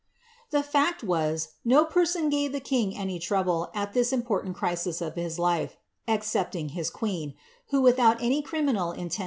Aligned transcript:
The 0.49 0.63
fact 0.63 1.03
was, 1.03 1.49
no 1.63 1.85
person 1.85 2.29
gave 2.31 2.53
the 2.53 2.59
king 2.59 2.97
any 2.97 3.19
trouble, 3.19 3.69
al 3.75 3.87
this 3.93 4.11
imporisri 4.11 4.51
crisis 4.51 4.99
of 4.99 5.13
his 5.13 5.37
life, 5.37 5.77
excepliiig 6.07 6.71
his 6.71 6.89
queen, 6.89 7.35
who 7.67 7.81
without 7.81 8.19
any 8.19 8.41
criminal 8.41 8.93
inier. 8.93 9.19